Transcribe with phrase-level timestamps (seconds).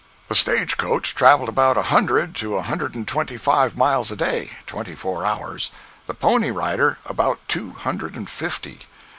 [0.29, 4.15] The stage coach traveled about a hundred to a hundred and twenty five miles a
[4.15, 5.69] day (twenty four hours),
[6.07, 8.79] the pony rider about two hundred and fifty.